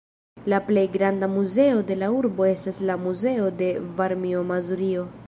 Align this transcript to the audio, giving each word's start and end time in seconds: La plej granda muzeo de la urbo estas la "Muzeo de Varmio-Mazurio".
La 0.51 0.59
plej 0.69 0.85
granda 0.93 1.27
muzeo 1.33 1.83
de 1.91 1.97
la 2.05 2.09
urbo 2.21 2.47
estas 2.53 2.79
la 2.91 2.97
"Muzeo 3.05 3.53
de 3.63 3.71
Varmio-Mazurio". 4.01 5.07